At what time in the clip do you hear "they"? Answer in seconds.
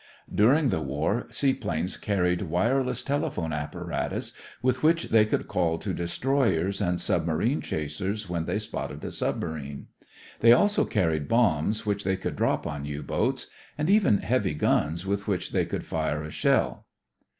5.09-5.27, 8.45-8.57, 10.39-10.53, 12.03-12.17, 15.51-15.67